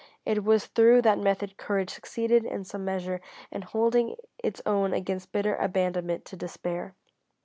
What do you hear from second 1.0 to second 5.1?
that method courage succeeded in some measure in holding its own